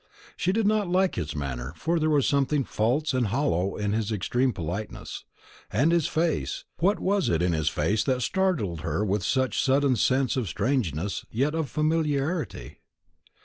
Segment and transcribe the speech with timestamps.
[0.35, 4.51] She did not like his manner; there was something false and hollow in his extreme
[4.51, 5.25] politeness.
[5.71, 9.61] And his face what was it in his face that startled her with such a
[9.63, 12.79] sudden sense of strangeness and yet of familiarity?